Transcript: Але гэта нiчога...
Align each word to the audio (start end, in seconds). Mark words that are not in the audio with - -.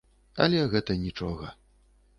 Але 0.45 0.63
гэта 0.71 0.97
нiчога... 1.05 1.55